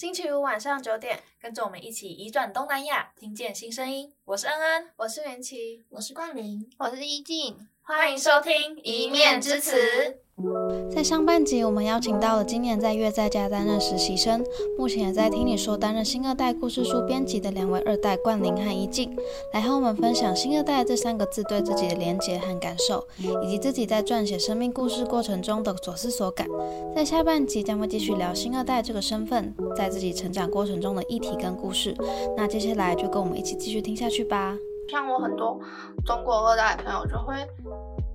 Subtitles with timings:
[0.00, 4.10] 星期五晚上九点，跟着我们一起移转东南亚，听见新声音。
[4.24, 7.68] 我是恩恩，我是元琪，我是冠霖，我是依静。
[7.82, 9.76] 欢迎收听《一面之词》。
[10.90, 14.44] 在上半集，我们邀请到了今年在月在家担任实习生，
[14.76, 19.16] 目前也在听你说担任新二代故事书编辑的两位二代冠霖和一静，
[19.52, 23.06] 来和我们分享“新二代”这三个字对自己的连结和感受，
[23.42, 26.46] 以及自己在撰写生命故事过程中的所思所感。
[26.94, 31.94] 在下半集将会继续聊新二代这个身份在自己成长过程中的议题跟故事。
[32.36, 34.56] 那接下来就跟我们一起继续听下去吧。
[34.88, 35.56] 像我很多
[36.04, 37.34] 中国二代朋友就会。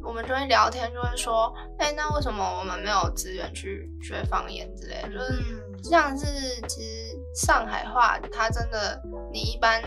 [0.05, 5.09] 我们就会聊天，就会说，哎，那为什么我们没有资源去学方言之类的？
[5.09, 6.25] 就是像是
[6.67, 9.81] 其实上海话，它真的你一般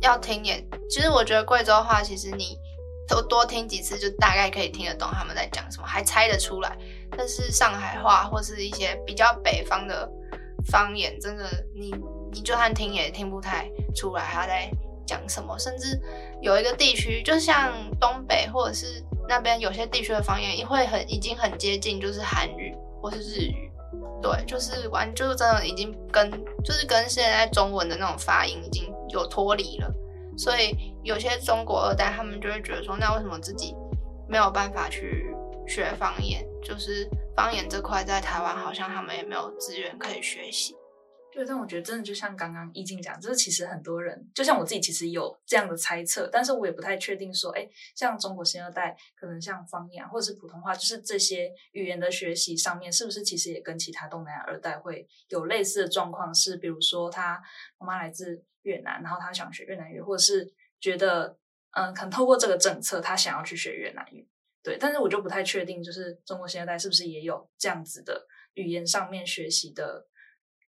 [0.00, 2.56] 要听也，其实我觉得贵州话，其实你
[3.08, 6.76] 多多听几次，就大概可以听得懂他们在讲什么，还猜得出来。
[7.16, 10.08] 但是上海话或是一些比较北方的
[10.70, 11.94] 方言，真的你
[12.32, 14.70] 你就算听也听不太出来他在
[15.06, 16.00] 讲什么，甚至
[16.40, 19.04] 有一个地区，就像东北或者是。
[19.26, 23.72] 那边有些地区的方言也会很已经很接近，就是韩语或是日语，
[24.20, 26.30] 对，就是完就是真的已经跟
[26.62, 29.90] 就是跟现在中文的那种发音已经有脱离了，
[30.36, 33.74] 所以有些中国二代他们就会觉得说，那为什么自己
[34.28, 35.34] 没有办法去
[35.66, 36.46] 学方言？
[36.62, 40.76] 就是方言这块在台湾好像他们也没有资源可以学习。
[41.34, 56.32] 对，但我觉得真的就像刚刚易静讲，就是其实很多人，就像我自己，其实有这样的猜测，但是我也不太确定说，哎，像中国新二代，可能像方言或者是普通话，就是这些语言的学习上面，是不是其实也跟其他东南亚二代会有类似的状况？
[56.32, 57.42] 是比如说他
[57.78, 60.48] 妈妈来自越南，然后他想学越南语，或者是
[60.78, 61.36] 觉得，
[61.72, 64.24] 嗯，可能透过这个政策，他想要去学越南语，
[64.62, 70.06] 对，但是我就不太确定，就是中国新二代是不是也有这样子的语言上面学习的。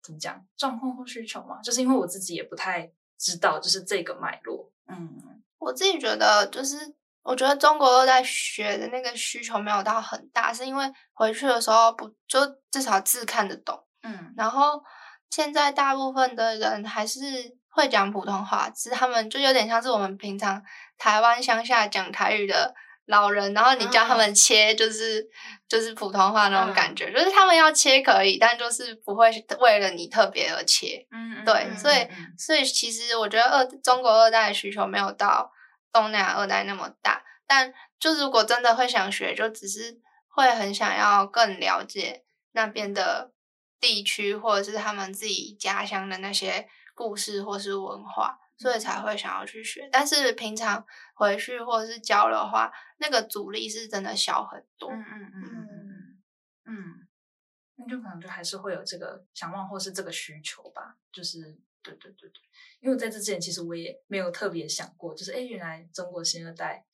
[0.03, 1.61] 怎么讲状况或需求嘛？
[1.63, 4.71] 就是因为我自己也不太知道，就是这个脉络。
[4.87, 6.77] 嗯，我自己觉得，就是
[7.22, 12.41] 我觉得中国二代学的那个需求没有到很大，是因为回去的时候不就
[12.71, 13.84] 至少字看得懂。
[14.03, 14.83] 嗯，然后
[15.31, 17.21] 现在大部分的人还是
[17.69, 20.62] 会讲普通话，只是他们就有点像是我们平常
[20.97, 22.75] 台湾乡下讲台语的。
[23.09, 25.29] 老人，然后你教他们切，就是、嗯、
[25.67, 29.31] 就是普通话那种感觉，嗯、就是他们要切可以，但就是不会
[29.61, 31.07] 为了你特别而切。
[31.11, 35.51] 嗯，对，嗯、所以、嗯、所以其实我觉得二中国二代的需求没有到
[35.91, 39.99] 东南亚二代那么大，但就如果真的会想学，就只是
[40.29, 43.33] 会很想要更了解那边的
[43.81, 48.39] 地区或者是他们自己家乡的那些故事或是文化。
[48.59, 54.91] 所以才会想要去学，但是平常回去或者是教的话，那个阻力是真的小很多。
[54.91, 56.23] 嗯嗯嗯嗯
[56.67, 57.09] 嗯，
[57.77, 60.97] 那就可能就还是会有这个想望或是这个需求吧。
[61.13, 62.41] 就是对对对对，
[62.81, 66.85] 因为在这之前其实我也没有特别想过，就是哎，原来中国新二代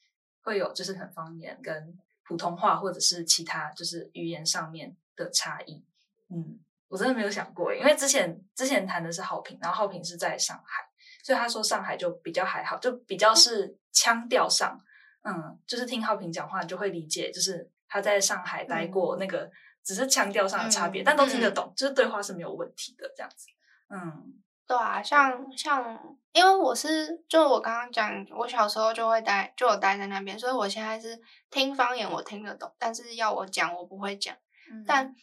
[0.42, 5.82] 会有就是很方言跟普通话或者是其他就是语言上面的差异。
[6.28, 10.90] 嗯，我真的没有想过，因为之前之前谈的是浩平，然后浩平是在上海。
[11.24, 14.78] 所以他说上海就比较还好，就比较是腔调上，
[15.22, 19.50] 嗯，就是听浩平讲话，你就会理解，就是他在上海待过那个，
[19.82, 23.46] 只是腔调上的差别，嗯、但都听得懂，嗯、就是对话是没有问题的这样子。
[23.88, 24.34] 嗯，
[24.66, 25.98] 对啊，像像，
[26.32, 31.18] 因为我是就我刚刚讲，我小时候就会待，就有待在那边，所以我现在是
[31.50, 34.36] 听方言我听得懂，但是要我讲我不会讲。
[34.70, 35.14] 嗯、但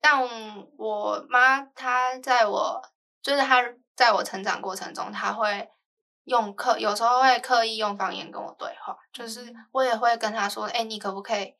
[0.00, 0.22] 但
[0.76, 2.80] 我妈她在我
[3.20, 3.60] 就是她。
[3.98, 5.68] 在我成长过程中，他会
[6.22, 11.56] 用刻，有时候会刻意用方言跟我对话，就是我也会跟他说：“哎，你可不可以，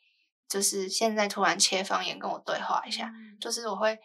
[0.48, 3.10] 就是现在突然切方言跟我对话一下？”
[3.42, 3.98] 就是我会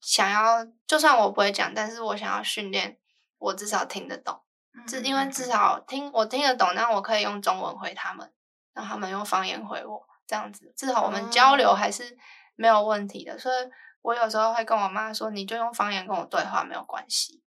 [0.00, 2.98] 想要，就算我不会讲，但是我想要训练
[3.36, 4.40] 我至少听得懂，
[4.88, 8.32] 是因为至少听我听得懂，那我可以用中文回他们，
[8.72, 12.16] 让他们用方言回我，这样子至少我们交流还是
[12.54, 13.38] 没有问题的。
[13.38, 13.70] 所以
[14.00, 17.42] 我有时候会跟我妈说：“你就用方言跟我对话，没有关系。”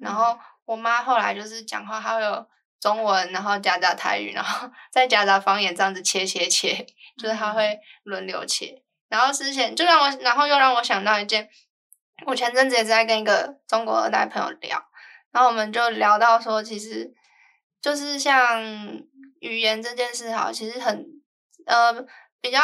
[0.00, 2.46] 然后我妈后来就是讲话，她会有
[2.80, 6.86] 中文，然后夹杂台语，然后 再夹杂方言，这样子切切切，
[7.18, 8.82] 就是她会轮流切。
[9.08, 11.50] 然后之前就让我，然后又让我想到一件，
[12.24, 14.82] 我前阵子也是在跟一个中国二代朋友聊，
[15.32, 17.12] 然后我们就聊到说，其实
[17.82, 18.64] 就是像
[19.40, 21.06] 语言这件事，哈，其实很
[21.66, 21.92] 呃
[22.40, 22.58] 比较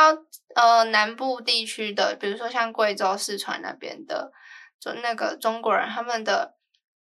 [0.55, 4.33] 呃南部地区的，比如说像贵州、四川那边的，
[4.81, 6.56] 就那个中国人他们的。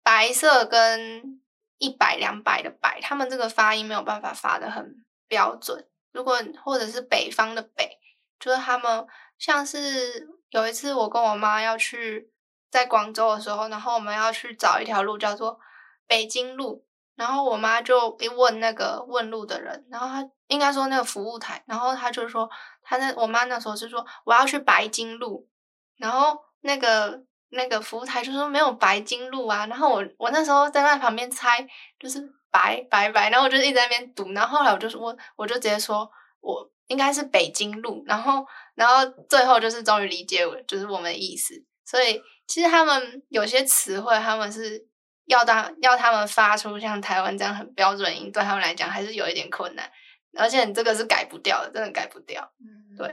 [0.03, 1.41] 白色跟
[1.79, 5.87] 一百两百的百，他们这个发音没有办法发得很标准。
[6.13, 7.99] 如果或者是北方的北，
[8.41, 9.07] 就是他们
[9.39, 12.31] 像是有一次我跟我妈要去
[12.71, 15.61] 在广州的时候，然后我们要去找一条路叫做
[16.07, 22.51] 北京路，然后我妈就一问那个问路的人，然后他应该说那个服务台，然后他就说
[22.83, 25.49] 他那我妈那时候是说我要去白京路，
[25.97, 31.67] 然后那个那个服务台就说没有白金路啊，然后我我那时候在那旁边猜
[31.99, 36.11] 就是白白白，然后我就一直在那边读，然后后来我就说我我就直接说
[36.41, 41.55] 我应该是北京路，然后然后最后就是终于理解我就是我们的意思，
[41.85, 42.21] 所以。
[42.51, 44.83] 其实他们有些词汇，他们是
[45.27, 49.87] 要当要他们发出像台湾这样很标准音，对他们来讲还是有一点困难。
[50.35, 52.51] 而且你这个是改不掉的，真的改不掉。
[52.59, 53.07] 嗯，对。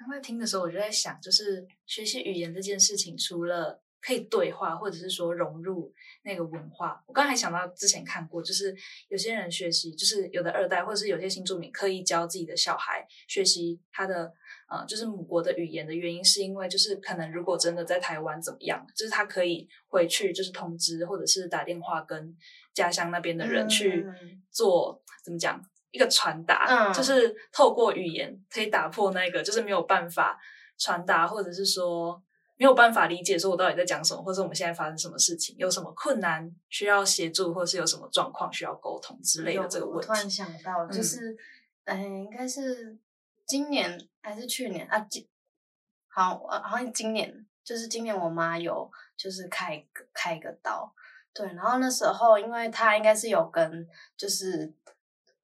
[0.00, 5.92] 刚才听的时候，我就在想，就是学习语言这件事情，除了可以对话，或者是说融入
[6.24, 8.74] 那个文化，我刚才想到之前看过，就是
[9.10, 14.32] 有些人学习，就是有的二代，或者是有些新住民刻意教自己的小孩学习他的。
[14.72, 22.32] 呃，就是母国的语言的原因，是因为就是可能如果真的在台湾怎么样，就是他可以回去就是通知或者是打电话跟
[22.72, 24.06] 家乡那边的人去
[24.48, 30.38] 做、嗯、怎么讲一个传达，嗯、就是透过语言可以打破那个就是没有办法
[30.78, 32.22] 传达或者是说
[32.56, 40.08] 没有办法理解说我到底在讲什么，或者我们现在发生什么事情，有什么困难需要协助，或者是有什么状况需要沟通之类的这个问题。
[40.08, 41.36] 我突然想到，就是
[41.84, 42.98] 嗯、呃，应该是。
[43.46, 44.96] 今年还是去年啊？
[45.10, 45.26] 今
[46.06, 50.94] 好，好像今年就是今年，我妈有就是开开一个刀，
[51.34, 51.44] 对。
[51.54, 53.84] 然后那时候，因为她应该是有跟
[54.16, 54.72] 就是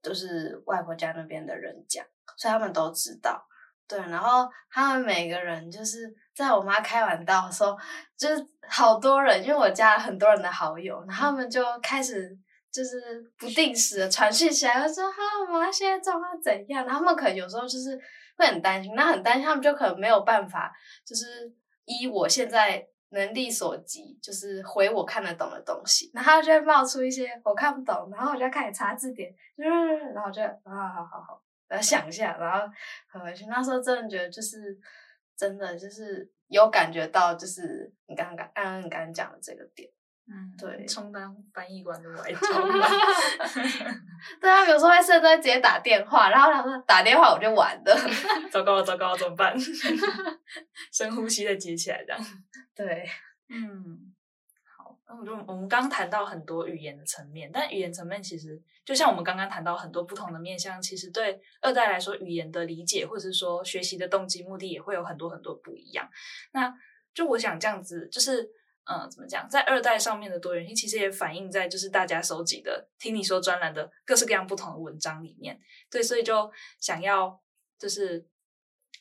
[0.07, 2.05] 就是外婆家那边的人讲，
[2.37, 3.45] 所以他们都知道，
[3.89, 3.99] 对。
[3.99, 7.77] 然后他们每个人就是在我妈开完刀的时候，
[8.17, 12.39] 就是好多人，因为我加了很多人的好友，然后他们就开始。
[12.69, 13.01] 就是
[13.39, 15.17] 不定时的传讯起来，说哈，
[15.51, 16.87] 妈现在状况怎样？
[16.87, 17.99] 他们可能有时候就是
[18.37, 20.71] 会很担心，那很担心，他们就可能没有办法，
[21.03, 21.51] 就是
[21.87, 26.11] 依我现在能力所及，就是回我看得懂的东西。
[26.15, 32.67] 然后就会冒出一些我看不懂，然后我就开始查字典，然后我就啊，好好好，然后想一下，然后
[33.09, 33.47] 很委屈。
[33.47, 34.79] 那时候真的觉得就是
[35.37, 39.89] 真的就是有感觉到，就是你刚刚刚刚你刚刚讲的这个点。
[40.29, 42.39] 嗯，对，充当翻译官的外 交。
[44.41, 47.97] 对啊，有时候会甚至会直接打电话，然后他说打电话我就完了。
[48.51, 49.57] 糟糕了，糟糕了，怎么办？
[50.93, 52.21] 深呼吸再接起来，这样。
[52.75, 53.09] 对，
[53.49, 54.13] 嗯，
[54.77, 54.99] 好。
[55.07, 66.11] 那我就我们刚刚谈到很多语言的层面，但语言层面其实就像我们刚刚谈到很多不同的面向，其实对二代来说，语言的理解或者是说学习的动机目的也会有很多很多不一样。
[66.51, 66.75] 那
[67.15, 68.51] 就我想这样子，就是。
[68.89, 69.49] 嗯，怎么讲？
[69.49, 75.61] 在二代上面的多元性，其实也反映在就是大家收集的听你说专栏的各式各样不同的文章里面。
[75.91, 77.41] 对，所以就想要
[77.79, 78.25] 就是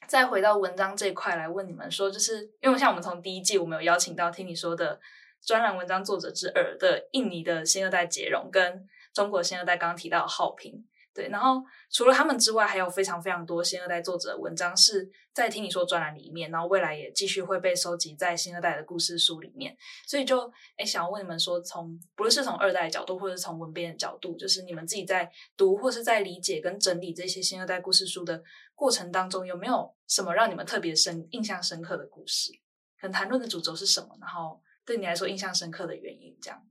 [0.07, 4.99] 再回到文章这一块来问你们说，就是因为像我们从第一季我们有邀请到听你说的
[5.41, 10.83] 专栏文章作者之二的印尼的新二代杰荣，跟中国新二代刚刚提到的浩平。
[11.15, 19.73] 对，然后除了他们之外，还有非常非常多新二代作者的文章是在听你说专栏里面，然后未来也继续会被收集在新二代的故事书里面。
[20.05, 32.51] 所以就哎，想要问你们说，从不论是从二代的角度，或者是从文编的角度，就是你们自己在读或是在理解跟整理这些新二代故事书的过程当中，有没有什么让你们特别深、印象深刻的故事？
[32.99, 34.09] 可能谈论的主轴是什么？
[34.19, 36.61] 然后对你来说印象深刻的原因，这样。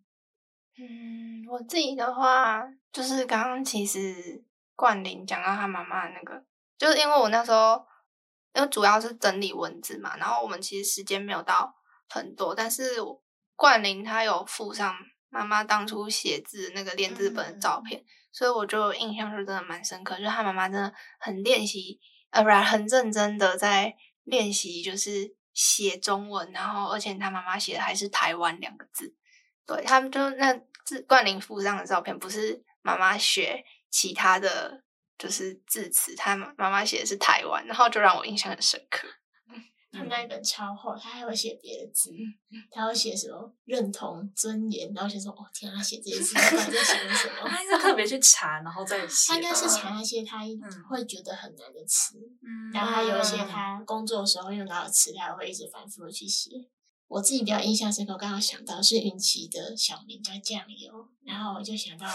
[0.77, 4.43] 嗯，我自己的话，就是刚刚其实
[4.75, 6.45] 冠霖讲到他妈妈那个，
[6.77, 7.87] 就是因为我那时候，
[8.55, 11.73] 因为主要是整理文字嘛，然后我们其实时间没有到
[12.09, 12.97] 很多，但是
[13.55, 14.93] 冠霖他有附上
[15.29, 22.01] 妈妈当初写字那个练字本的照片，嗯、所以我就印象是真的蛮深刻，就是他妈妈真的很练习，
[22.31, 29.15] 呃，不然很认真的在练习，就是写中文，然后而且他妈妈写的还是台湾两个字。
[29.67, 30.55] 对，他们就那
[30.85, 34.83] 字冠霖附上的照片，不是妈妈学其他的
[35.17, 39.09] 就是字词，他妈妈写的是台湾，然后就让我印象很深刻。
[39.95, 42.11] 他那一本超厚，他还会写别的字，
[42.73, 47.47] 他会写什么认同、尊严，然后写说哦天啊，他写这些字，他在写什么？
[47.49, 49.33] 他应该特别去查，然后再 写。
[49.33, 50.41] 他应该是查那些他
[50.91, 56.51] 会觉得很难的词，嗯、然后他有一些他工作的时候用到的词，他会一直反复的去写。
[57.15, 60.93] 我自己比较印象深刻，我刚刚想到是云奇的小名叫酱油，
[61.23, 62.09] 然后我就想到，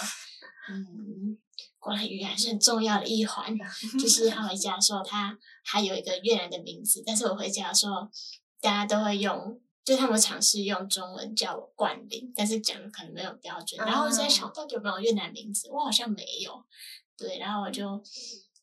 [0.70, 1.38] 嗯，
[1.80, 3.58] 果然语言是很重要的一环。
[3.98, 8.12] 就是他回家说他还有一个越南的名字，但是我回家说
[8.60, 13.80] 大家都会用，就他们尝试用中文叫我冠霖，但是讲的可能没有标准。
[13.86, 16.66] 然后我在想到底有没有越南名字，我好像没有。
[17.18, 17.84] 对，然后我就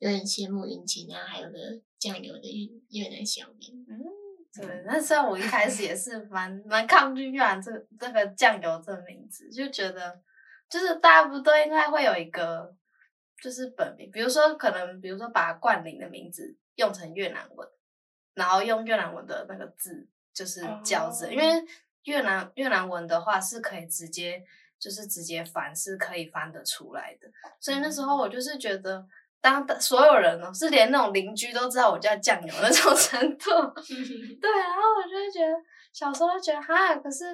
[0.00, 3.86] 有点羡慕云奇，然后还有个酱油的越越南小名。
[4.60, 10.20] 对，那时候我一开始也是蛮蛮抗拒越南这这个酱油这个名字，就觉得
[10.68, 12.74] 就是大家不都应该会有一个
[13.42, 17.68] 就是本名，比如说可能比如说把冠霖的名字用成越南文，
[18.34, 21.64] 然后用越南文的那个字就是叫字，因为
[22.04, 24.42] 越南越南文的话是可以直接
[24.78, 27.28] 就是直接翻，是可以翻得出来的，
[27.60, 29.06] 所以那时候我就是觉得。
[29.40, 33.50] 当所有人哦，是连那种邻居都知道我叫酱油那种程度，
[34.40, 35.54] 对，然后我就会觉得
[35.92, 37.24] 小时候就觉得哈，可是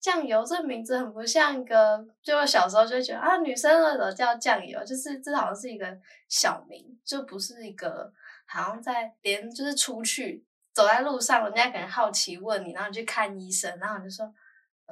[0.00, 4.84] 酱油这名字很不像一个，就我小时候就觉得啊，女生为什么叫酱油？
[4.84, 5.86] 就是这好像是一个
[6.28, 8.12] 小名，就不是一个
[8.46, 14.32] 好像在连就是出去走在路上，人家可能好奇问你，然后你去看医生，然后你就说。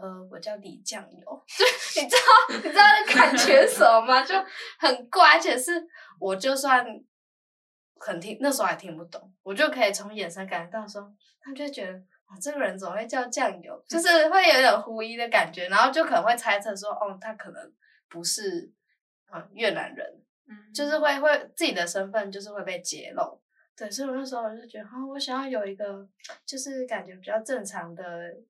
[0.00, 1.64] 呃，我叫李酱油，就
[2.00, 4.22] 你知道 你知道那感觉什么吗？
[4.22, 4.34] 就
[4.78, 5.72] 很怪，而且是
[6.20, 6.86] 我就算
[8.00, 11.92] 很听，那时候还听不懂，我就可以从眼神感觉到说，他就觉得
[12.26, 13.84] 啊，这个人怎么会叫酱油？
[13.88, 17.72] 就是会有点狐疑的感觉，然后就可能会猜测说，哦，他可能
[18.08, 18.72] 不是
[19.32, 20.06] 嗯越南人，
[20.48, 23.40] 嗯，就是会会自己的身份就是会被揭露，
[23.76, 26.06] 对，所以我那时候我就觉得，啊，我想要有一个
[26.46, 28.04] 就是感觉比较正常的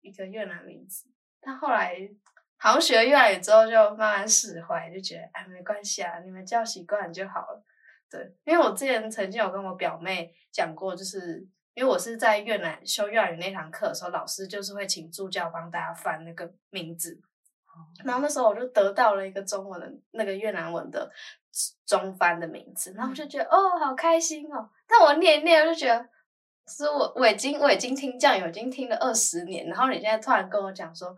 [0.02, 1.06] 一个越南名字。
[1.46, 1.98] 但后来
[2.58, 7.64] 好像学了越南语之后，就慢慢释怀，就觉得哎，没关系啊，你们叫习惯就好了。
[8.10, 17.20] 对，因为我之前曾经有跟我表妹讲过，就是因为我是在越南修越南语那堂课的时候，老师就是会请助教帮大家翻那个名字，
[18.06, 21.12] 然后那时候我就得到了一个中文的那个越南文的
[21.86, 24.70] 中翻的名字，然后我就觉得哦，好开心哦。
[24.88, 26.13] 但我念一念，我就觉得。
[26.66, 31.16] 是我我已经我已经听酱油已经听了二十年，然后你现在突然跟我讲说，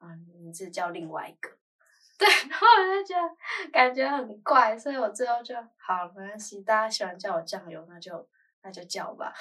[0.00, 1.50] 嗯，你是叫另外一个，
[2.18, 8.26] 对，然后我就觉得感觉很怪，所以我最后就好没关系，大家喜欢叫我酱油，那就
[8.62, 9.34] 那就叫吧。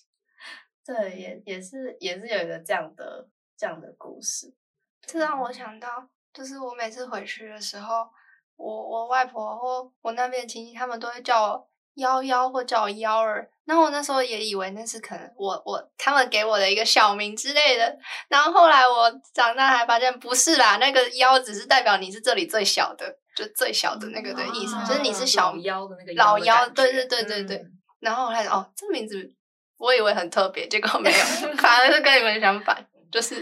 [0.84, 3.26] 对，也也是也是有一个这样的
[3.56, 4.54] 这样的故事，
[5.00, 8.10] 这让我想到，就是我每次回去的时候，
[8.56, 11.70] 我我外婆或我那边亲戚他们都会叫我。
[11.94, 17.98] 幺幺或叫我幺儿，然后我那时候也以为那是可能我我他们给我的一个小名之类的，
[18.28, 27.56] 然后后来我长大还发现不是啦，那个幺只是代表你是这里最小的，就最小的那个的意思，嗯、就是你是小幺的那个老幺，对对对对对。
[27.56, 29.32] 嗯、然后我还哦，这名字
[29.78, 31.18] 我以为很特别，结果没有，
[31.58, 33.36] 反而是跟你们相反，就是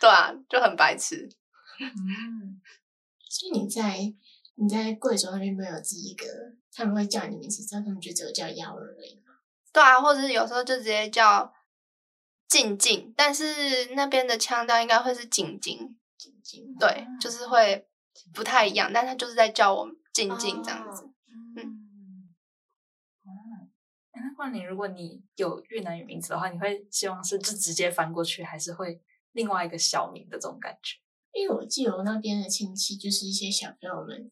[0.00, 1.28] 对啊，就很白痴。
[1.80, 2.60] 嗯，
[3.28, 3.82] 所以你在
[4.56, 6.26] 你在贵州那边没有自己一个。
[6.72, 9.22] 他们会叫你名字，但他们就只有叫幺二零。
[9.72, 11.54] 对啊，或者是有时候就直接叫
[12.48, 15.96] 静静，但是那边的腔调应该会是静静。
[16.18, 17.88] 静静，对，啊、就是会
[18.34, 21.04] 不太一样，但他就是在叫我静静这样子。
[21.04, 21.10] 哦、
[21.56, 21.62] 嗯。
[23.24, 23.30] 哦，
[24.12, 29.00] 那冠霖，如果你有越南语名字的话，你会希望是就直接翻过去，还是会
[29.32, 30.98] 另外一个小名的这种感觉？
[31.32, 34.30] 因为我记得我那边的亲戚就是一些小朋友们，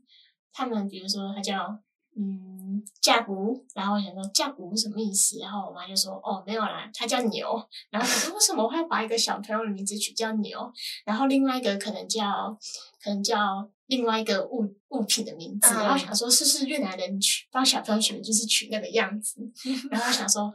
[0.55, 1.79] 他们比如说他叫。
[2.17, 5.41] 嗯，架鼓，然后我想说架鼓什么意思？
[5.41, 7.61] 然后我妈就说哦，没有啦，他叫牛。
[7.91, 10.73] 然后我说为什么我会把一个小朋友的名字取叫牛？
[11.05, 12.57] 然后另外一个可能叫
[13.03, 15.75] 可能叫另外一个物物品的名字。
[15.75, 19.41] 然后想说是不是越南人取帮小朋友取的就是取那个样子？
[19.91, 20.55] 然后我想说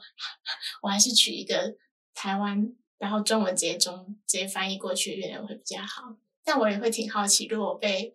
[0.82, 1.76] 我还是取一个
[2.14, 6.04] 台湾，然后中文直接中直接翻译过去越南会比较好。
[6.46, 8.14] 但我也会挺好奇，如果被。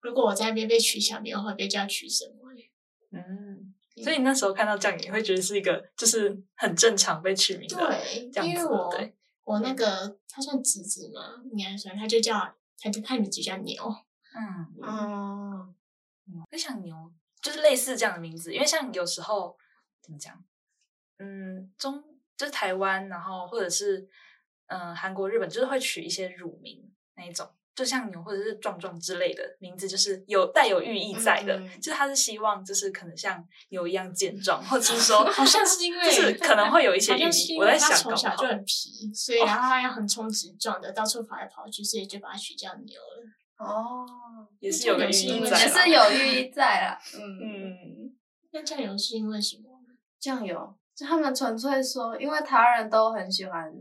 [0.00, 2.36] 如果我在那边被取小名，我会被叫取什么？
[3.12, 13.82] 嗯，所以你那时候看到这样，你会觉得是一个就是很正常被取名的，对，因为我对我那个他算侄子嘛，应该算，他就叫他就他名字叫牛，
[14.32, 15.74] 嗯哦，
[16.52, 19.58] 我想牛就是类似这样的名字，因为像有时候
[20.00, 20.44] 怎么讲，
[21.18, 22.04] 嗯，中
[22.36, 24.08] 就是台湾，然后或者是
[24.66, 27.50] 嗯韩国、日本，就是会取一些乳名那一种。
[27.74, 31.56] 就像牛或者是壮壮之类的名字，就是有带有寓意在的。
[31.56, 37.58] 嗯、就是他是希望，就是可能像牛一样健壮，或者是说，好像是因为就是可能会有一些寓意。
[37.58, 43.64] 我在想，从小就很皮，所以然后他要横冲直撞的，到处跑来跑去，所以就把它取叫牛了。
[43.64, 44.06] 哦，
[44.58, 46.98] 也是有个寓意在，也是有寓意在啦。
[47.16, 48.16] 嗯嗯，
[48.52, 49.64] 那酱油是因为什么？
[50.18, 53.72] 酱油就他们纯粹说，因为台湾人都很喜欢。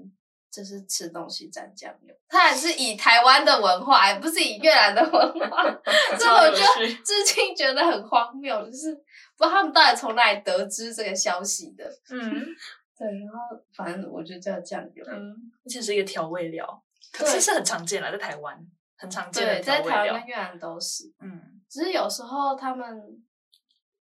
[0.51, 5.63] 就是吃东西蘸酱油，他还是以台湾的文化，也不是以越南的文化，
[6.18, 8.94] 所以我就 至今觉得很荒谬，就是
[9.38, 11.86] 不知道他们到底从哪里得知这个消息的。
[12.10, 12.20] 嗯，
[12.98, 18.60] 对，然后反正我就叫酱油，嗯，而且是一个调味料，可是是很常见了，在台湾
[18.98, 23.24] 很常见的对，在台湾跟越南都是，嗯，只是有时候他们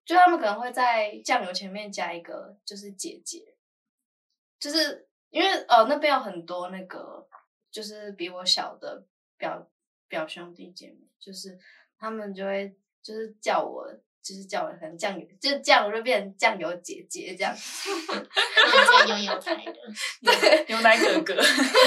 [0.07, 3.55] 就他们可能会在酱油前面加一个，就是姐姐，
[4.59, 5.07] 就是。
[5.30, 7.28] 因为呃那边有很多那个
[7.70, 9.04] 就是比我小的
[9.37, 9.68] 表
[10.08, 11.58] 表兄弟姐妹，就是
[11.99, 13.88] 他们就会就是叫我。
[14.20, 17.54] 就是叫我可能酱油，就这样我就变成酱油姐姐这样，
[19.08, 19.73] 有有有台的，
[20.20, 21.35] 对， 牛奶哥哥，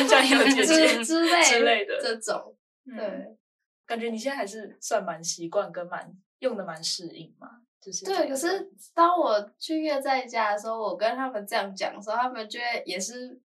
[0.10, 3.38] 酱油姐姐之类之类的这种，对、嗯，
[3.86, 8.30] 感觉你现在还是算蛮习惯跟蛮用的蛮适应嘛，就是对。
[8.30, 13.42] 可是当我去月在家的时候，我跟他们这样讲的时候，他们就会也是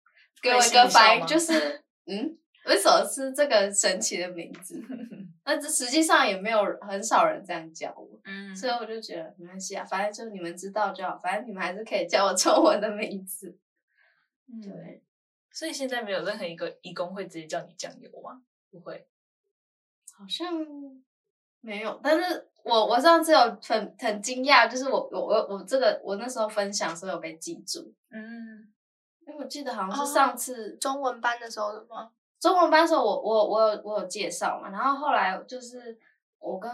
[0.41, 4.81] 给我一个反应，就是 嗯，为什么是这个神奇的名字？
[5.45, 13.59] 那这实际上也没有很少人这样叫我，嗯，所以我就觉得没关系啊，反正就你们知道就好，反正你们还是可以叫我中文的名字。
[14.47, 15.03] 嗯，对，
[15.51, 18.43] 所以现在没有任何一个义工会直接叫你酱油吗？
[18.71, 19.09] 不会，
[20.13, 20.53] 好像
[21.61, 21.99] 没有。
[22.05, 28.73] 但是我我上次有很很惊讶，就是我我我我这个我那时候分享的时候有被记住，嗯，
[29.27, 32.11] 因为我记得好像是上次、哦、中文班的时候的吗？
[32.41, 35.99] 中文班的时候我，我我我有我有介绍嘛，然后后来就是
[36.39, 36.71] 我跟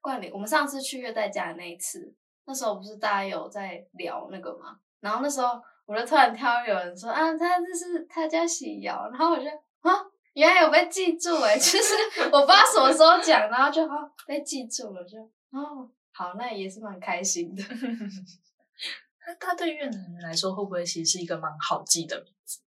[0.00, 2.14] 冠霖，我们上次去月代家的那一次，
[2.46, 9.44] 那时候不是大家有在聊那个嘛，然后那时候我就突然听到有人说啊，他这是他叫喜瑶，然后我就
[9.80, 9.92] 啊，
[10.34, 11.94] 原来有被记住诶， 就是
[12.30, 15.18] 我不知道什么时候讲，然后就哦被记住了，就
[15.50, 17.62] 哦好，那也是蛮开心的。
[19.26, 22.60] 那他对越南人来说，会不会其实是一个蛮好记的名字？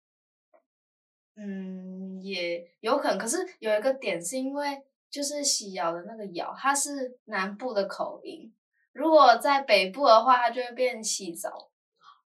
[1.36, 8.54] 嗯，也有可能，可是有一个点是因为就是喜瑶的那个瑶，它是南部的口音，
[8.92, 11.70] 如果在北部的话，它就会变洗澡，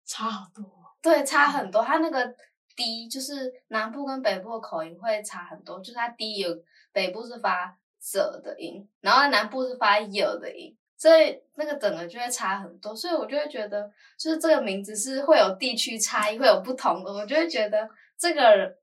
[0.05, 0.63] 差好多。
[1.01, 1.83] 对，差很多。
[1.83, 2.35] 它那个
[2.79, 6.57] d 就是南部跟北部的口音会差很多，就是它低有
[6.93, 12.95] 北部是发者的音，然后南部是发有的音，所以那个整个就会差很多。
[12.95, 17.13] 所以我就会觉得，就是这个名字是会有地区差异，会有不同的。
[17.13, 18.79] 我就会觉得这个。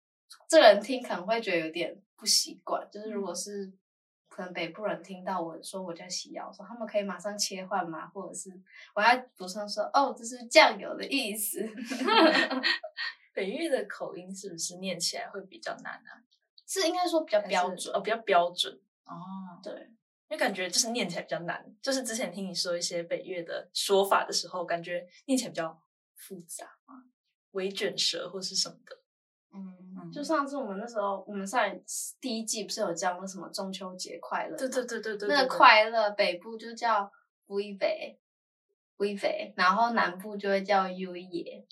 [0.47, 3.71] 这个人听可能会觉得有点不习惯，就是如果是
[4.27, 8.07] 可能北部人听到我说我叫喜瑶，说他们可以马上切换吗？
[8.07, 8.49] 或者是
[8.95, 11.59] 我要补充说哦，这是酱油的意思。
[13.35, 16.23] 北越的口音是不是念起来会比较难啊？
[16.65, 19.59] 是应该说比较标准哦，比较标准哦。
[19.61, 21.75] 对，因为感觉就是念起来比较难。
[21.81, 25.79] 就是之前听你说一些北越的说法的时候，感觉念起来比较
[26.15, 27.03] 复杂啊，
[27.51, 28.97] 微卷舌或是什么的。
[29.53, 31.63] 嗯，就上次我们那时候，我们上
[32.19, 34.57] 第一季不是有讲过什么中秋节快乐？
[34.57, 37.11] 对对对对对，那个快乐北部就叫
[37.45, 38.19] 威北，
[38.97, 41.65] 威北，然后南部就会叫优野，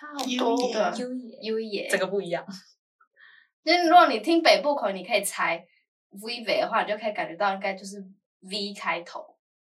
[0.00, 2.44] 差好多的 优野，优野，这个不一样。
[3.62, 5.66] 就是如果你听北部口，你可以猜
[6.10, 8.02] V 北的话，你就可以感觉到应该就是
[8.40, 9.36] V 开头。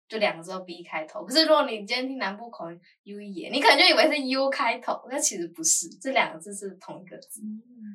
[0.09, 7.41] 就两个字都 B 开头，可是如果你今天听南部口音 U 也，你可能就以为是 U 开头，那其实不是，这两个字是同一个字。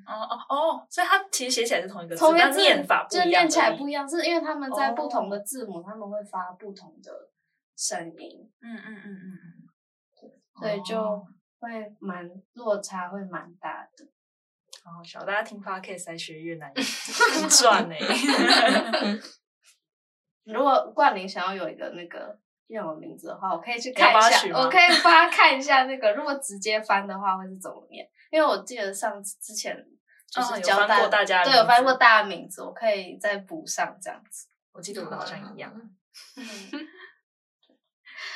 [0.07, 7.11] 哦哦哦，所以它其实写起来是同一个字，但念法不一样，就念起来不一样，是因为他们在不同的字母，他们会发不同的
[7.75, 8.49] 声音。
[8.61, 9.67] 嗯嗯嗯嗯嗯，
[10.21, 11.21] 对，所以就
[11.65, 14.05] 会蛮落差会蛮大的。
[14.83, 16.81] 哦，小大家听 Podcast 来学越南语，
[17.49, 17.95] 赚呢。
[20.45, 26.13] 如果冠霖想要有一个那个越南名字的话，我可以去看一下，我可以帮他看一下那个。
[26.13, 28.07] 如果直接翻的话，会是怎么念？
[28.29, 29.75] 因为我记得上次之前
[30.29, 34.47] 就是教大、哦、大家，对，有翻过大家的名字，我可以再补上这样子。
[34.71, 35.73] 我记得我们好像一样。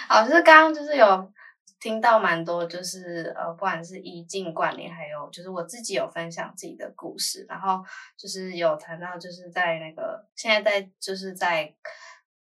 [0.07, 1.31] 好，就是刚刚就是有。
[1.79, 7.83] 听到蛮多，就是呃，不管是宜静、冠霖，还有就是我自己有分享自己的故事，然后
[8.17, 11.73] 就是有谈到，就是在那个现在在就是在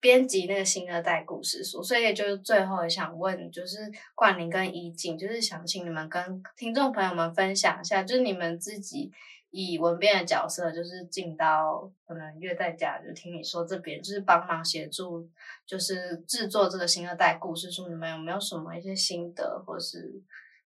[0.00, 9.12] 编辑那个新二代故事书，所以就是最后也想问，就是冠霖跟宜静，就是想请你们跟听众朋友们分享一下，就是你们自己。
[9.58, 15.26] 以文编的角色，就是进到可能越在家，就听你说这边，就是帮忙协助，
[15.64, 17.88] 就是制作这个新二代故事书。
[17.88, 20.22] 你们有没有什么一些心得或是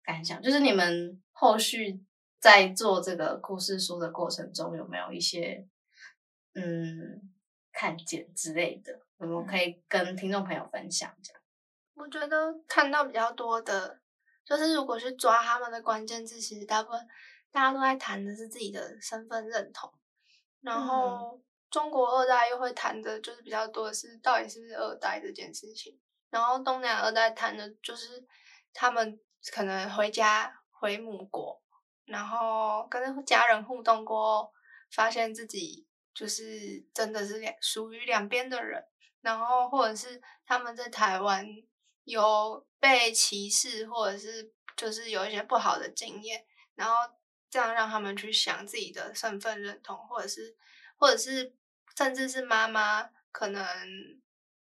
[0.05, 0.41] 感想？
[0.41, 2.01] 就是你们后续
[2.39, 5.67] 在做这个故事书的过程中，有没有一些
[6.55, 7.29] 嗯
[7.73, 9.01] 看见之类的？
[9.17, 11.33] 我们可以跟听众朋友分享一下。
[11.95, 13.99] 我觉得看到比较多的，
[14.45, 17.01] 就是如果去抓他们的关键字，其实大部分。
[17.57, 19.91] 大家都在谈的是自己的身份认同，
[20.61, 21.41] 然后
[21.71, 25.99] 中国二代又会谈的，就是比较多的是到底是不是二代这件事情。
[26.29, 28.23] 然后东南亚二代谈的就是
[28.75, 29.19] 他们
[29.55, 31.59] 可能回家回母国，
[32.05, 34.53] 然后跟家人互动过后，
[34.91, 38.87] 发现自己就是真的是两属于两边的人，
[39.23, 41.47] 然后或者是他们在台湾
[42.05, 46.95] 有被歧视或者是就是有一些不好的经验，然后
[47.51, 50.57] 这样让他们去想自己的身份认同，或者是，
[50.97, 51.55] 或者是，
[51.97, 53.65] 甚至是妈妈可能，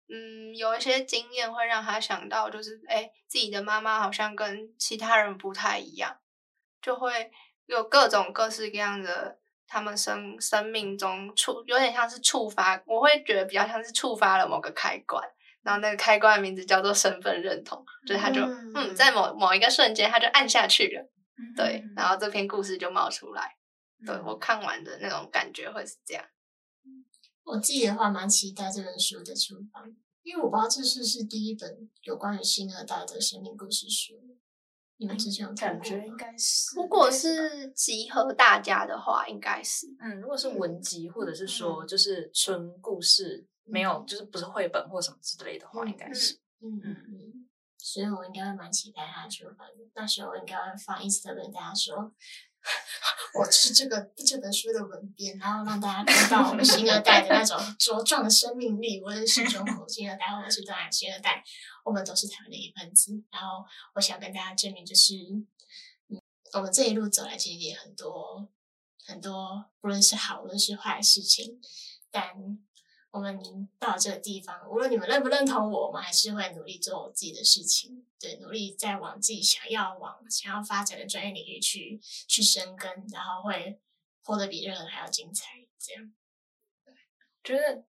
[0.10, 6.20] 嗯，有一些经验会让他想到，就是哎，自己的妈妈好像跟其他人不太一样，
[6.82, 7.32] 就会
[7.66, 15.24] 有各种各式各样的他们生生命中触，有点像是触发，我会觉得比较像是触发了某个开关。
[15.64, 21.10] 然后那个开关的名字叫做身份认同，就是他就嗯，嗯，在某某一个瞬间他就按下去了，嗯、
[21.56, 23.58] 对，然后这篇故事就冒出来，
[24.00, 26.24] 嗯、对我看完的那种感觉会是这样。
[27.44, 34.14] 我自己的话蛮期待这本书的出版，因为我不知道这是是第一本有关于新二代的生命故事书，
[34.98, 36.38] 你们之前有感觉应该？
[36.38, 43.48] 是，如果是集合大家的话，应该是，嗯，如果是文集或者是说就是纯故事。
[43.70, 47.27] 没有，就是不是绘本或什么之类的话，应该是，嗯嗯嗯，
[47.90, 49.90] 所以我应该会蛮期待他出版的。
[49.96, 51.96] 那时候我应该会放 Instagram 跟大家说，
[53.40, 59.02] 我是这个这本书的文编，然后让大家看到我们新二代的那种茁壮的生命力。
[59.02, 61.42] 我是中国新二代，或者是东亚新二代，
[61.86, 63.24] 我们都是台湾的一份子。
[63.32, 63.64] 然后
[63.96, 65.14] 我想跟大家证明，就是，
[66.52, 68.50] 我们这一路走来，其实也很多
[69.06, 71.62] 很多，不论是好，无论是坏的事情，
[72.12, 72.60] 但。
[73.18, 83.80] 我们到这个地方，无论你们认不认同我，我们还是会努力做自己的事情，对，努力在往自己想要往想要发展的专业领域去去深耕，然后会
[84.24, 85.66] 活得比任何人还要精彩。
[85.80, 86.14] 这样，
[86.86, 86.94] 对，
[87.44, 87.84] 觉得。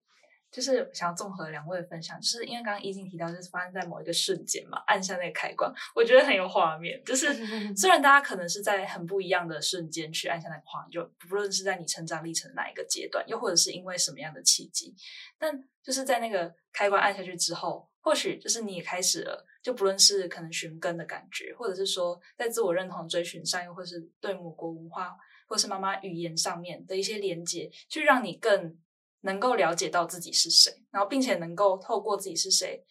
[0.50, 7.02] 就是想要综合两位的分享，就是因为刚刚一静提到，就是发生在某一个瞬间嘛，按下那个开关，我觉得很有画面。
[7.04, 7.26] 就是
[7.76, 14.94] 虽然大家可能是在很不一样的瞬间去按下那个画，就不论是在你成长历程的哪一个阶段，又或者是因为什么样的契机，
[15.38, 25.14] 但就是在那个开关按下去之后，或许就是你也开始了，就不论是可能寻根的感觉，或者是说在自我认同追寻上，又或是对母国文化
[25.46, 28.78] 或者是妈妈语言上面的一些连接，去让你更。
[29.22, 32.84] 能够了解到自己是谁，然后并且能够透过自己是谁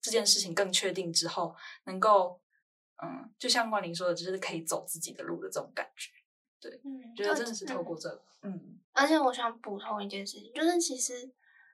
[0.00, 2.40] 这件事情更确定之后，能够
[3.02, 6.10] 嗯，就像冠霖说的，就是可以走自己的路的这种感觉。
[6.60, 8.80] 对，嗯，觉得真的是透过这个，嗯。
[8.92, 11.30] 而且我想补充一件事情，就是其实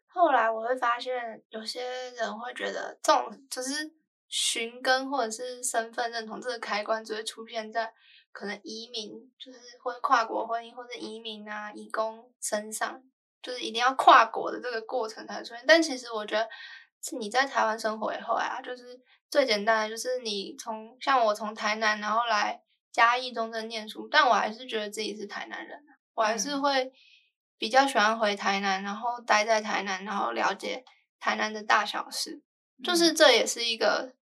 [0.06, 3.92] 后来我会发现，有些人会觉得这种就是
[4.26, 7.92] 寻根或者是身份认同这个开关，只会出现在
[8.32, 13.02] 可能移民，就是或跨国婚姻或者移民啊、移工身上。
[13.42, 16.48] 就是一定要跨国的这个过程才出现，但其实我觉得
[17.02, 19.00] 是你在台湾生活以后啊，就是
[19.30, 22.60] 最简单的，就是你从像我从台南然后来
[22.92, 25.82] 嘉义中正念书，但我还是觉得自己是台南人，
[26.14, 26.92] 我还是会
[27.56, 30.84] 比较喜欢回台南，然后待在台南，然后了解
[31.18, 32.42] 台南的大小事，
[32.84, 34.12] 就是这也是一个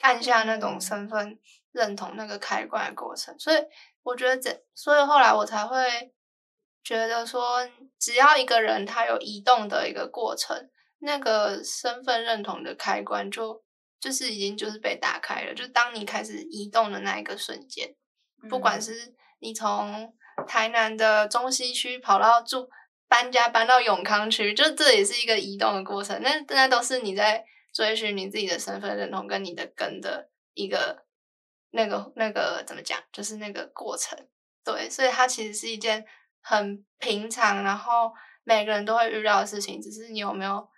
[0.00, 1.38] 按下那种身份
[1.72, 3.64] 认同那个开关的过程，所以
[4.02, 6.12] 我觉得这，所以后来我才会。
[6.82, 13.62] 觉得说，只要一个人他有移动的一个过程，那个身份认同的开关就
[14.00, 15.54] 就是已经就是被打开了。
[15.54, 17.94] 就当你开始移动的那一个瞬间，
[18.48, 20.12] 不管是你从
[20.46, 22.70] 台南的中西区跑到住
[23.06, 26.20] 搬家搬到永康区，就这也是一个移动的过程。
[26.22, 31.04] 那那都是你在追寻你自己的身份认同跟你的根的一个
[31.72, 34.18] 那个那个怎么讲，就是那个过程。
[34.64, 36.06] 对，所以它其实是一件。
[36.40, 38.12] 很平常，然后
[38.44, 40.68] 每个人都会遇到的事情，只是你有没有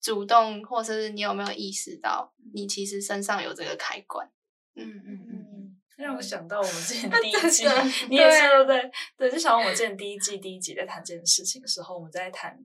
[0.00, 4.28] 主动，或者是你有没有意识到，你其实身上有这个开关。
[4.74, 7.64] 嗯嗯嗯嗯，让我想到我们 之前第一季，
[8.08, 12.58] 你也是都在对，就想到我们之前第一季第一集在谈这件事情的时候，我们在谈。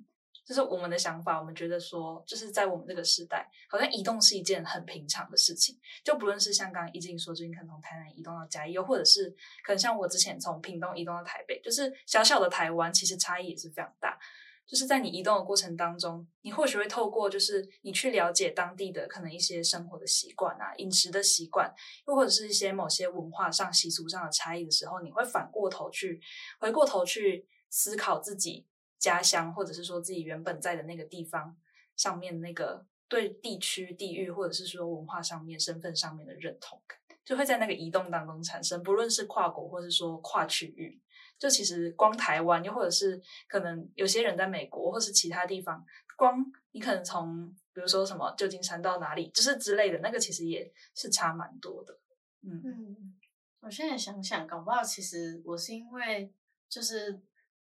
[0.47, 5.77] 就是我们的想法，我们觉得说，就是在我们这个时代，好像移动是一件很平常的事情。
[6.05, 9.29] 就不论是像刚刚一静说，最近可能从台南移动到嘉义，又或者是
[9.61, 14.17] 可能像我之前从屏东移动到台北，就是小小的台湾，其实差异也是非常大。
[14.65, 21.73] 就是在你移动的过程当中，你或许会透过就是你去了解当地的可能一些生活的习惯啊、饮食的习惯，
[22.07, 26.21] 又或者是一些某些文化上习俗上的差异的时候，你会反过头去
[26.59, 28.65] 回过头去思考自己。
[28.99, 31.55] 家乡，或者是说自己原本在的那个地方
[31.95, 38.81] 上面那个对地区、地域，或者是说文化上面、身份上面的认同感，就会在那个移动当中产生。
[38.81, 40.99] 不论是跨国，或是说跨区域，
[41.37, 45.85] 就其实光台湾，又或者是可能有些人在美国，或是其他地方，
[46.17, 51.99] 光你可能从比如说什么旧金山到哪里，就是之类的那个，其实也是差蛮多的。
[52.41, 53.15] 嗯嗯，
[53.61, 56.33] 我现在想想，搞不好其实我是因为
[56.67, 57.21] 就是。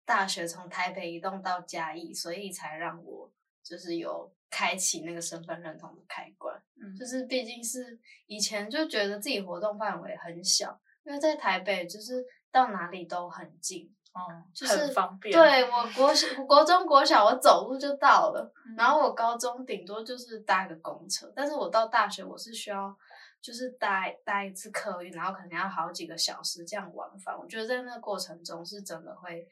[0.06, 3.30] 大学从台北移动到嘉义，所以才让我
[3.62, 6.56] 就是有开启那个身份认同的开关。
[6.80, 13.92] 嗯，就是毕竟是以前就觉得自己活动范围很小，因为在台北就是到哪里都很近。
[14.14, 15.30] 哦，就是很方便。
[15.30, 18.50] 对，我国小、国中、国小，我走路就到了。
[18.66, 22.96] 嗯、然后我高中顶多就是搭个公车，但是我到大学我是需要
[23.42, 27.38] 就是搭搭一次客运，然后可能要好几个小时这样往返。
[27.38, 29.46] 我觉得在那个过程中是真的会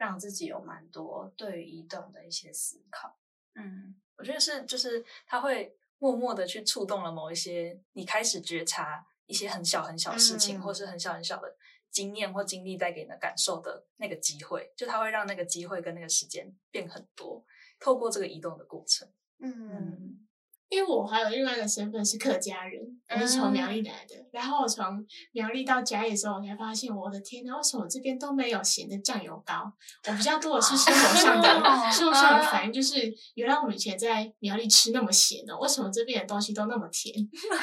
[0.00, 3.20] 让自己有蛮多对于移动的一些思考。
[3.54, 11.54] 嗯，我觉得是就是他会默默的去触动了某一些你开始觉察一些很小很小事情，嗯、或是很小很小的。
[11.92, 17.44] 经验或经历带给你的感受的那个机会，就他会让那个机会跟那个时间变很多。
[17.80, 20.28] 透过这个移动的过程，嗯，嗯，
[20.70, 24.14] 因为我还有另外一个身份是客家人，我是从苗栗来的。
[24.14, 29.70] 嗯、然后我从苗栗到嘉义的时候，我才发现，我的天哪，为什么我这边都没有咸的酱油膏？
[30.06, 37.14] 我比较多的是生活上的、生活上的反应，就是原来我们以前在苗栗吃那么咸哦，为什么这边的东西都那么甜？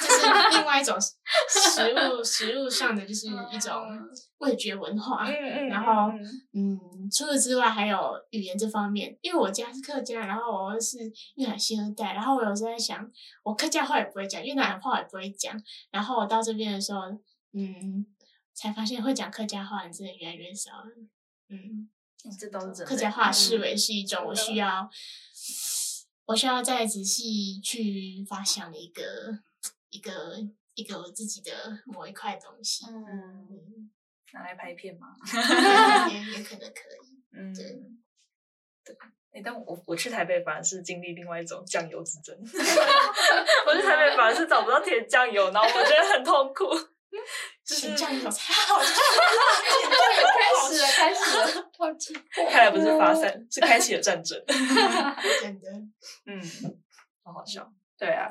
[0.02, 3.74] 这是另外一种食物，食物上的就是一种。
[4.40, 6.12] 味觉文化，嗯 嗯，然后
[6.54, 6.80] 嗯，
[7.12, 7.98] 除此之外还有
[8.32, 10.98] 语言这方面，因为我家是客家，然后我是
[11.36, 13.10] 越南新二代，然后我有时候在想，
[13.44, 15.60] 我客家话也不会讲，越南话也不会讲，
[15.92, 17.02] 然后我到这边的时候，
[17.54, 18.06] 嗯，
[18.54, 20.86] 才发现会讲客家话的人真的越来越少了，
[21.50, 21.90] 嗯，
[22.40, 23.76] 这都是客家话视为。
[23.76, 24.56] 是一种我需。
[24.56, 24.90] 要，嗯、
[26.26, 29.02] 我需要再仔细去发想的一个
[29.90, 30.38] 一个
[30.76, 31.52] 一个我自己的
[31.86, 33.90] 某一块东西，嗯。
[34.34, 35.08] 拿来拍片吗？
[36.10, 37.24] 也 也可能可以。
[37.34, 37.64] 嗯，对。
[38.84, 38.96] 对。
[39.34, 42.36] 哎，但我我去台北反而是经历另外一种酱油之争。
[43.68, 46.66] 我去台北反而是找不到甜酱油，然后我觉得很痛苦。
[47.66, 48.94] 甜酱油才好吃。
[48.94, 51.72] 甜酱油开始了，开始了。
[51.80, 52.14] 忘记。
[52.50, 54.42] 看来不是发散，是开启了战争。
[55.42, 55.70] 真的。
[56.26, 56.42] 嗯，
[57.24, 57.72] 好好笑。
[57.98, 58.30] 对啊。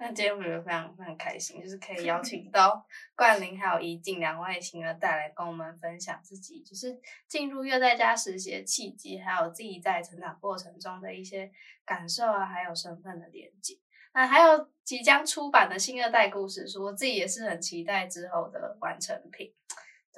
[0.00, 11.50] 那今天我觉得非常非常开心，就是可以邀 请到冠霖还有怡静两位新二代来跟我们分享自己，就是进入月在家实习的契机，还有自己在成长过程中的一些
[11.84, 13.74] 感受啊，还有身份的连接。
[14.14, 19.52] 那还有即将出版的新二代故事书，我自己也是很期待之后的完成品。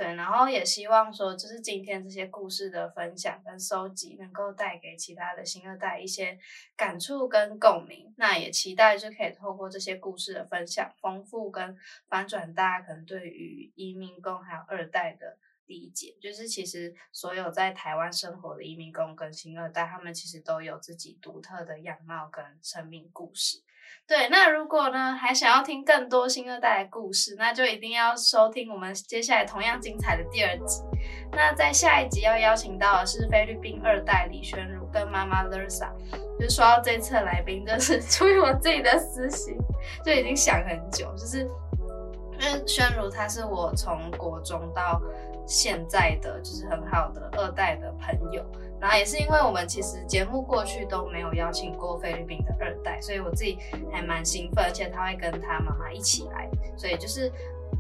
[0.01, 6.39] 对，然后也希望说，就是今天这些故事的分享跟收集，能够带给其他的新二代一些
[6.75, 8.11] 感触跟共鸣。
[8.17, 11.77] 那也期待就可以透过这些故事的分享，丰富跟
[12.09, 15.37] 反转大家可能对于移民工还有二代的
[15.67, 16.17] 理解。
[16.19, 23.59] 就是其实所有在台湾生活的移民工跟新二代，他们其实都有自己独特的样貌跟生命故事。
[24.07, 30.83] 对，那如果呢，还想要听更多新二代的故事，那就一定要收听我们接下来同样精彩的第二集。
[31.33, 35.91] 那在下一集要邀请到的是菲律宾二代李宣儒跟妈妈 Lersa。
[36.41, 39.57] 就说到这次来宾，就是 出于我自己的私心，
[40.05, 41.49] 就已经想很久，就是
[42.41, 45.01] 因为宣儒他是我从国中到
[45.47, 48.45] 现在的就是很好的二代的朋友。
[48.81, 53.59] 然后也是因为我们其实节目过去都没有邀请过菲律宾的二代，所以我自己
[53.93, 57.31] 还蛮兴奋，而且他会跟他妈妈一起来，所以就是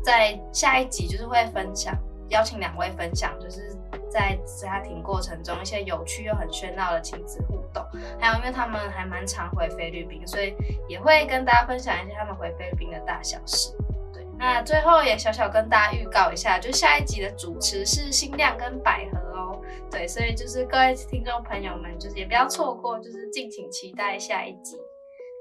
[0.04, 1.96] 在下一集就是会分享，
[2.28, 3.74] 邀请两位分享，就是
[4.10, 7.82] 在家庭过程中一些有趣又很喧闹的亲子互动，
[8.18, 10.54] 还有因为他们还蛮常回菲律宾，所以
[10.86, 13.74] 也会跟大家分享一些他们回菲律宾的大小事。
[14.12, 19.29] 对，那最后也小小跟大家预告一下，就下一集的主持是新亮跟百合。
[19.90, 24.76] 对，所以就是各位听众朋友们，就是也不要错过，就是敬请期待下一集。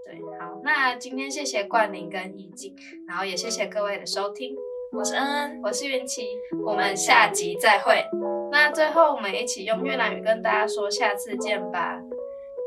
[0.06, 2.76] 对，好，那今天谢谢冠霖跟宜静，
[3.08, 4.56] 然后也谢谢各位的收听。
[4.92, 6.28] 我是恩恩，我是云奇，
[6.65, 8.04] 我们下集再会。
[8.52, 12.00] 那最后我们一起用越南语跟大家说下次见吧。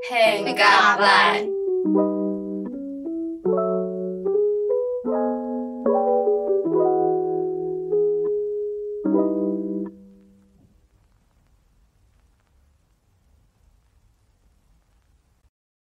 [0.08, 1.46] Hẹn gặp lại